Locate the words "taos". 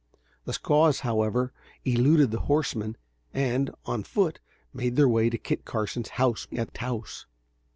6.73-7.27